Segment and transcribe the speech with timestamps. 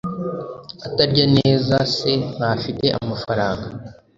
[0.87, 3.67] atarya neza se ntafite amafaranga